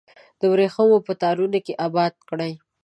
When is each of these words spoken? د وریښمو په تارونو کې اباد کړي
د 0.39 0.41
وریښمو 0.51 0.97
په 1.07 1.13
تارونو 1.21 1.59
کې 1.65 1.73
اباد 1.85 2.13
کړي 2.29 2.53